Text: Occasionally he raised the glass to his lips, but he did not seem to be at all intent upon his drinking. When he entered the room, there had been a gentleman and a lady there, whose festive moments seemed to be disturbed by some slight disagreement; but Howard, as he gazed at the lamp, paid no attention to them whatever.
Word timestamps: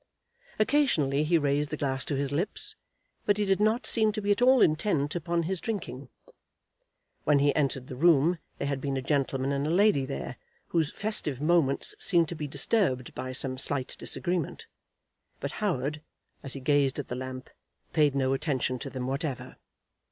Occasionally 0.57 1.23
he 1.23 1.37
raised 1.37 1.69
the 1.69 1.77
glass 1.77 2.03
to 2.05 2.15
his 2.15 2.31
lips, 2.31 2.75
but 3.27 3.37
he 3.37 3.45
did 3.45 3.59
not 3.59 3.85
seem 3.85 4.11
to 4.13 4.19
be 4.21 4.31
at 4.31 4.41
all 4.41 4.59
intent 4.59 5.13
upon 5.15 5.43
his 5.43 5.61
drinking. 5.61 6.09
When 7.23 7.37
he 7.37 7.55
entered 7.55 7.85
the 7.85 7.95
room, 7.95 8.39
there 8.57 8.67
had 8.67 8.81
been 8.81 8.97
a 8.97 9.03
gentleman 9.03 9.51
and 9.51 9.67
a 9.67 9.69
lady 9.69 10.07
there, 10.07 10.37
whose 10.69 10.89
festive 10.91 11.39
moments 11.39 11.93
seemed 11.99 12.29
to 12.29 12.35
be 12.35 12.47
disturbed 12.47 13.13
by 13.13 13.31
some 13.31 13.59
slight 13.59 13.95
disagreement; 13.99 14.65
but 15.39 15.51
Howard, 15.61 16.01
as 16.41 16.53
he 16.53 16.61
gazed 16.61 16.97
at 16.97 17.07
the 17.07 17.15
lamp, 17.15 17.51
paid 17.93 18.15
no 18.15 18.33
attention 18.33 18.79
to 18.79 18.89
them 18.89 19.05
whatever. 19.05 19.57